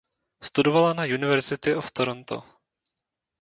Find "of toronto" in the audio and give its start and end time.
1.79-2.37